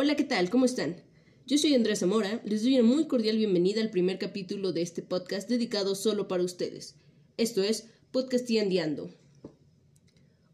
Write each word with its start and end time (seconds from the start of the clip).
Hola, 0.00 0.14
¿qué 0.14 0.22
tal? 0.22 0.48
¿Cómo 0.48 0.64
están? 0.64 1.02
Yo 1.44 1.58
soy 1.58 1.74
Andrea 1.74 1.96
Zamora, 1.96 2.40
les 2.44 2.62
doy 2.62 2.78
una 2.78 2.88
muy 2.88 3.08
cordial 3.08 3.36
bienvenida 3.36 3.80
al 3.80 3.90
primer 3.90 4.16
capítulo 4.16 4.72
de 4.72 4.80
este 4.80 5.02
podcast 5.02 5.48
dedicado 5.48 5.96
solo 5.96 6.28
para 6.28 6.44
ustedes. 6.44 6.94
Esto 7.36 7.64
es 7.64 7.88
Podcast 8.12 8.48
y 8.48 8.60
Andiando. 8.60 9.10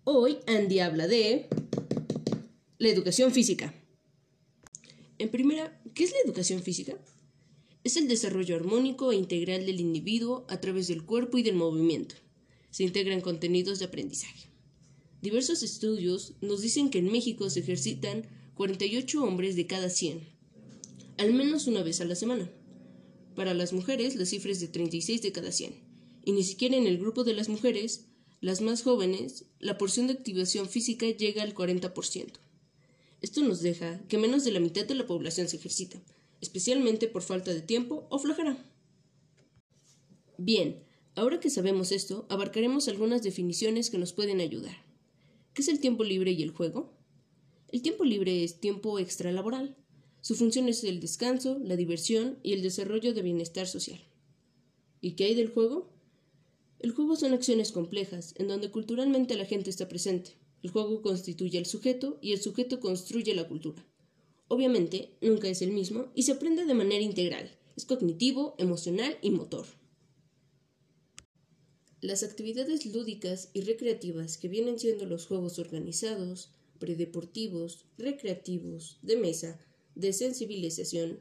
Hoy 0.05 0.39
Andy 0.47 0.79
habla 0.79 1.07
de 1.09 1.49
la 2.79 2.89
educación 2.89 3.33
física. 3.33 3.75
En 5.19 5.29
primera, 5.29 5.79
¿qué 5.93 6.05
es 6.05 6.13
la 6.13 6.21
educación 6.25 6.63
física? 6.63 6.97
Es 7.85 7.99
el 7.99 8.09
desarrollo 8.09 8.57
armónico 8.57 9.13
e 9.13 9.17
integral 9.17 9.67
del 9.67 9.79
individuo 9.79 10.47
a 10.49 10.59
través 10.59 10.89
del 10.89 11.05
cuerpo 11.05 11.37
y 11.37 11.43
del 11.43 11.57
movimiento. 11.57 12.15
Se 12.71 12.83
integran 12.83 13.21
contenidos 13.21 13.79
de 13.79 13.85
aprendizaje. 13.85 14.49
Diversos 15.21 15.63
estudios 15.63 16.33
nos 16.41 16.63
dicen 16.63 16.89
que 16.89 17.01
en 17.01 17.13
México 17.13 17.51
se 17.51 17.61
ejercitan 17.61 18.27
48 18.55 19.25
hombres 19.25 19.57
de 19.57 19.67
cada 19.67 19.91
100, 19.91 20.21
al 21.19 21.35
menos 21.35 21.67
una 21.67 21.83
vez 21.83 22.01
a 22.01 22.05
la 22.05 22.15
semana. 22.15 22.49
Para 23.35 23.53
las 23.53 23.73
mujeres, 23.73 24.15
la 24.15 24.27
cifra 24.27 24.53
es 24.53 24.61
de 24.61 24.69
36 24.69 25.23
de 25.23 25.33
cada 25.33 25.51
100, 25.51 25.75
y 26.25 26.33
ni 26.33 26.45
siquiera 26.45 26.77
en 26.77 26.87
el 26.87 26.99
grupo 26.99 27.25
de 27.25 27.35
las 27.35 27.49
mujeres, 27.49 28.07
las 28.41 28.61
más 28.61 28.83
jóvenes, 28.83 29.47
la 29.59 29.77
porción 29.77 30.07
de 30.07 30.13
activación 30.13 30.69
física 30.69 31.07
llega 31.11 31.43
al 31.43 31.53
40%. 31.53 32.29
Esto 33.23 33.43
nos 33.43 33.61
deja 33.61 34.07
que 34.07 34.19
menos 34.19 34.45
de 34.45 34.53
la 34.53 34.61
mitad 34.61 34.87
de 34.87 34.95
la 34.95 35.07
población 35.07 35.49
se 35.49 35.57
ejercita, 35.57 36.01
especialmente 36.41 37.09
por 37.09 37.23
falta 37.23 37.53
de 37.53 37.61
tiempo 37.61 38.07
o 38.09 38.21
flojera. 38.21 38.57
Bien, 40.39 40.85
ahora 41.17 41.41
que 41.41 41.51
sabemos 41.51 41.91
esto, 41.91 42.25
abarcaremos 42.29 42.87
algunas 42.87 43.25
definiciones 43.25 43.91
que 43.91 43.99
nos 43.99 44.13
pueden 44.13 44.41
ayudar. 44.41 44.77
¿Qué 45.55 45.63
es 45.63 45.69
el 45.69 45.81
tiempo 45.81 46.05
libre 46.05 46.31
y 46.31 46.43
el 46.45 46.51
juego? 46.51 46.94
El 47.75 47.83
tiempo 47.83 48.05
libre 48.05 48.45
es 48.45 48.61
tiempo 48.61 49.01
extralaboral. 49.01 49.75
Su 50.21 50.37
función 50.37 50.69
es 50.69 50.85
el 50.85 51.01
descanso, 51.01 51.59
la 51.59 51.75
diversión 51.75 52.39
y 52.45 52.53
el 52.53 52.63
desarrollo 52.63 53.13
de 53.15 53.23
bienestar 53.23 53.67
social. 53.67 54.01
¿Y 55.01 55.17
qué 55.17 55.25
hay 55.25 55.35
del 55.35 55.49
juego? 55.49 55.91
El 56.79 56.93
juego 56.93 57.17
son 57.17 57.33
acciones 57.33 57.73
complejas, 57.73 58.33
en 58.39 58.47
donde 58.47 58.71
culturalmente 58.71 59.35
la 59.35 59.45
gente 59.45 59.71
está 59.71 59.89
presente. 59.89 60.37
El 60.63 60.71
juego 60.71 61.03
constituye 61.03 61.59
al 61.59 61.67
sujeto 61.67 62.17
y 62.23 62.31
el 62.31 62.41
sujeto 62.41 62.79
construye 62.79 63.35
la 63.35 63.49
cultura. 63.49 63.85
Obviamente, 64.47 65.17
nunca 65.21 65.49
es 65.49 65.61
el 65.61 65.73
mismo 65.73 66.13
y 66.15 66.23
se 66.23 66.31
aprende 66.31 66.67
de 66.67 66.75
manera 66.75 67.03
integral. 67.03 67.59
Es 67.77 67.87
cognitivo, 67.87 68.55
emocional 68.59 69.19
y 69.21 69.31
motor. 69.31 69.67
Las 72.01 72.23
actividades 72.23 72.87
lúdicas 72.87 73.51
y 73.53 73.63
recreativas 73.63 74.39
que 74.39 74.47
vienen 74.47 74.79
siendo 74.79 75.07
los 75.07 75.27
juegos 75.27 75.59
organizados, 75.59 76.51
predeportivos, 76.85 77.87
recreativos, 77.97 78.99
de 79.01 79.17
mesa, 79.17 79.59
de 79.95 80.13
sensibilización, 80.13 81.21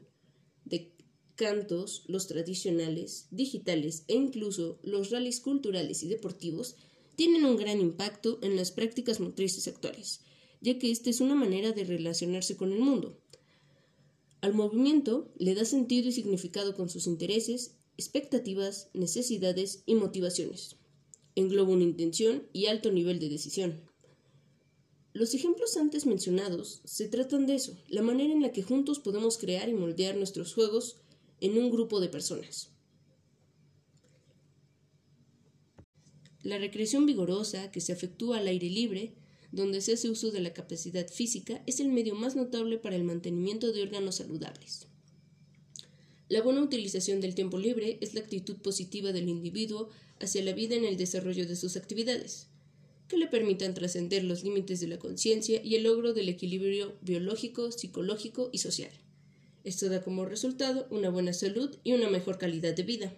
de 0.66 0.92
cantos, 1.36 2.04
los 2.06 2.26
tradicionales, 2.26 3.28
digitales 3.30 4.04
e 4.06 4.14
incluso 4.14 4.78
los 4.82 5.10
rallies 5.10 5.40
culturales 5.40 6.02
y 6.02 6.08
deportivos 6.08 6.76
tienen 7.16 7.46
un 7.46 7.56
gran 7.56 7.80
impacto 7.80 8.38
en 8.42 8.56
las 8.56 8.72
prácticas 8.72 9.20
motrices 9.20 9.66
actuales, 9.66 10.20
ya 10.60 10.78
que 10.78 10.90
esta 10.90 11.08
es 11.08 11.22
una 11.22 11.34
manera 11.34 11.72
de 11.72 11.84
relacionarse 11.84 12.58
con 12.58 12.70
el 12.70 12.80
mundo. 12.80 13.18
Al 14.42 14.52
movimiento 14.52 15.32
le 15.38 15.54
da 15.54 15.64
sentido 15.64 16.10
y 16.10 16.12
significado 16.12 16.74
con 16.74 16.90
sus 16.90 17.06
intereses, 17.06 17.76
expectativas, 17.96 18.90
necesidades 18.92 19.82
y 19.86 19.94
motivaciones. 19.94 20.76
Engloba 21.36 21.72
una 21.72 21.84
intención 21.84 22.46
y 22.52 22.66
alto 22.66 22.92
nivel 22.92 23.18
de 23.18 23.30
decisión. 23.30 23.93
Los 25.14 25.32
ejemplos 25.32 25.76
antes 25.76 26.06
mencionados 26.06 26.80
se 26.84 27.06
tratan 27.06 27.46
de 27.46 27.54
eso, 27.54 27.78
la 27.86 28.02
manera 28.02 28.32
en 28.32 28.42
la 28.42 28.50
que 28.50 28.64
juntos 28.64 28.98
podemos 28.98 29.38
crear 29.38 29.68
y 29.68 29.72
moldear 29.72 30.16
nuestros 30.16 30.52
juegos 30.52 30.96
en 31.40 31.56
un 31.56 31.70
grupo 31.70 32.00
de 32.00 32.08
personas. 32.08 32.70
La 36.42 36.58
recreación 36.58 37.06
vigorosa, 37.06 37.70
que 37.70 37.80
se 37.80 37.92
efectúa 37.92 38.38
al 38.38 38.48
aire 38.48 38.68
libre, 38.68 39.14
donde 39.52 39.82
se 39.82 39.92
hace 39.92 40.10
uso 40.10 40.32
de 40.32 40.40
la 40.40 40.52
capacidad 40.52 41.06
física, 41.08 41.62
es 41.64 41.78
el 41.78 41.90
medio 41.90 42.16
más 42.16 42.34
notable 42.34 42.78
para 42.78 42.96
el 42.96 43.04
mantenimiento 43.04 43.72
de 43.72 43.82
órganos 43.82 44.16
saludables. 44.16 44.88
La 46.28 46.42
buena 46.42 46.60
utilización 46.60 47.20
del 47.20 47.36
tiempo 47.36 47.60
libre 47.60 47.98
es 48.00 48.14
la 48.14 48.20
actitud 48.20 48.56
positiva 48.56 49.12
del 49.12 49.28
individuo 49.28 49.90
hacia 50.18 50.42
la 50.42 50.54
vida 50.54 50.74
en 50.74 50.84
el 50.84 50.96
desarrollo 50.96 51.46
de 51.46 51.54
sus 51.54 51.76
actividades 51.76 52.48
que 53.14 53.20
le 53.20 53.28
permitan 53.28 53.74
trascender 53.74 54.24
los 54.24 54.42
límites 54.42 54.80
de 54.80 54.88
la 54.88 54.98
conciencia 54.98 55.62
y 55.62 55.76
el 55.76 55.84
logro 55.84 56.14
del 56.14 56.28
equilibrio 56.28 56.96
biológico, 57.00 57.70
psicológico 57.70 58.50
y 58.50 58.58
social. 58.58 58.90
Esto 59.62 59.88
da 59.88 60.02
como 60.02 60.24
resultado 60.24 60.88
una 60.90 61.10
buena 61.10 61.32
salud 61.32 61.76
y 61.84 61.92
una 61.92 62.10
mejor 62.10 62.38
calidad 62.38 62.74
de 62.74 62.82
vida. 62.82 63.14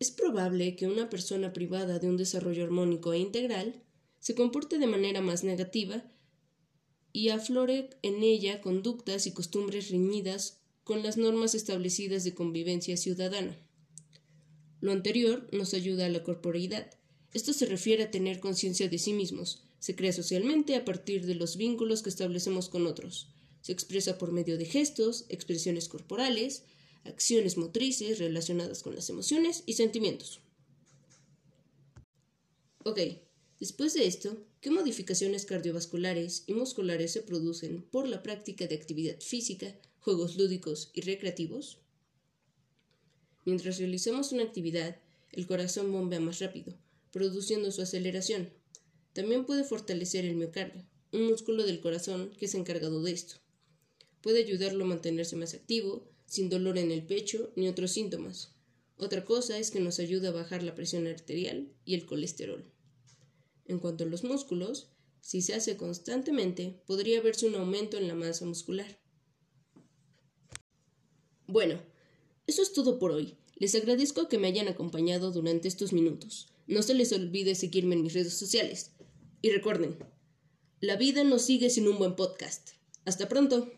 Es 0.00 0.10
probable 0.10 0.74
que 0.74 0.86
una 0.86 1.10
persona 1.10 1.52
privada 1.52 1.98
de 1.98 2.08
un 2.08 2.16
desarrollo 2.16 2.64
armónico 2.64 3.12
e 3.12 3.18
integral 3.18 3.82
se 4.20 4.34
comporte 4.34 4.78
de 4.78 4.86
manera 4.86 5.20
más 5.20 5.44
negativa 5.44 6.02
y 7.12 7.28
aflore 7.28 7.90
en 8.00 8.22
ella 8.22 8.62
conductas 8.62 9.26
y 9.26 9.32
costumbres 9.32 9.90
reñidas 9.90 10.62
con 10.82 11.02
las 11.02 11.18
normas 11.18 11.54
establecidas 11.54 12.24
de 12.24 12.32
convivencia 12.34 12.96
ciudadana. 12.96 13.58
Lo 14.80 14.92
anterior 14.92 15.46
nos 15.52 15.74
ayuda 15.74 16.06
a 16.06 16.08
la 16.08 16.22
corporeidad, 16.22 16.95
esto 17.36 17.52
se 17.52 17.66
refiere 17.66 18.04
a 18.04 18.10
tener 18.10 18.40
conciencia 18.40 18.88
de 18.88 18.98
sí 18.98 19.12
mismos. 19.12 19.62
Se 19.78 19.94
crea 19.94 20.12
socialmente 20.12 20.74
a 20.74 20.86
partir 20.86 21.26
de 21.26 21.34
los 21.34 21.58
vínculos 21.58 22.02
que 22.02 22.08
establecemos 22.08 22.70
con 22.70 22.86
otros. 22.86 23.28
Se 23.60 23.72
expresa 23.72 24.16
por 24.16 24.32
medio 24.32 24.56
de 24.56 24.64
gestos, 24.64 25.26
expresiones 25.28 25.88
corporales, 25.88 26.62
acciones 27.04 27.58
motrices 27.58 28.18
relacionadas 28.18 28.82
con 28.82 28.94
las 28.94 29.10
emociones 29.10 29.64
y 29.66 29.74
sentimientos. 29.74 30.40
Ok, 32.84 33.00
después 33.60 33.92
de 33.92 34.06
esto, 34.06 34.38
¿qué 34.62 34.70
modificaciones 34.70 35.44
cardiovasculares 35.44 36.44
y 36.46 36.54
musculares 36.54 37.12
se 37.12 37.20
producen 37.20 37.82
por 37.82 38.08
la 38.08 38.22
práctica 38.22 38.66
de 38.66 38.76
actividad 38.76 39.20
física, 39.20 39.74
juegos 40.00 40.36
lúdicos 40.36 40.90
y 40.94 41.02
recreativos? 41.02 41.80
Mientras 43.44 43.78
realizamos 43.78 44.32
una 44.32 44.44
actividad, 44.44 44.96
el 45.32 45.46
corazón 45.46 45.92
bombea 45.92 46.20
más 46.20 46.38
rápido, 46.38 46.74
produciendo 47.16 47.72
su 47.72 47.80
aceleración. 47.80 48.52
También 49.14 49.46
puede 49.46 49.64
fortalecer 49.64 50.26
el 50.26 50.36
miocardio, 50.36 50.86
un 51.14 51.28
músculo 51.28 51.64
del 51.64 51.80
corazón 51.80 52.30
que 52.38 52.44
es 52.44 52.54
encargado 52.54 53.02
de 53.02 53.10
esto. 53.10 53.36
Puede 54.20 54.40
ayudarlo 54.40 54.84
a 54.84 54.88
mantenerse 54.88 55.34
más 55.34 55.54
activo, 55.54 56.12
sin 56.26 56.50
dolor 56.50 56.76
en 56.76 56.90
el 56.90 57.06
pecho 57.06 57.54
ni 57.56 57.68
otros 57.68 57.92
síntomas. 57.92 58.54
Otra 58.98 59.24
cosa 59.24 59.56
es 59.56 59.70
que 59.70 59.80
nos 59.80 59.98
ayuda 59.98 60.28
a 60.28 60.32
bajar 60.32 60.62
la 60.62 60.74
presión 60.74 61.06
arterial 61.06 61.72
y 61.86 61.94
el 61.94 62.04
colesterol. 62.04 62.70
En 63.64 63.78
cuanto 63.78 64.04
a 64.04 64.08
los 64.08 64.22
músculos, 64.22 64.90
si 65.22 65.40
se 65.40 65.54
hace 65.54 65.78
constantemente, 65.78 66.82
podría 66.86 67.22
verse 67.22 67.46
un 67.46 67.54
aumento 67.54 67.96
en 67.96 68.08
la 68.08 68.14
masa 68.14 68.44
muscular. 68.44 69.00
Bueno, 71.46 71.80
eso 72.46 72.60
es 72.60 72.74
todo 72.74 72.98
por 72.98 73.12
hoy. 73.12 73.38
Les 73.58 73.74
agradezco 73.74 74.28
que 74.28 74.38
me 74.38 74.48
hayan 74.48 74.68
acompañado 74.68 75.32
durante 75.32 75.66
estos 75.66 75.94
minutos. 75.94 76.52
No 76.66 76.82
se 76.82 76.92
les 76.92 77.12
olvide 77.12 77.54
seguirme 77.54 77.94
en 77.94 78.02
mis 78.02 78.12
redes 78.12 78.34
sociales. 78.34 78.92
Y 79.40 79.50
recuerden, 79.50 79.96
la 80.80 80.96
vida 80.96 81.24
no 81.24 81.38
sigue 81.38 81.70
sin 81.70 81.88
un 81.88 81.96
buen 81.96 82.16
podcast. 82.16 82.72
Hasta 83.06 83.28
pronto. 83.28 83.72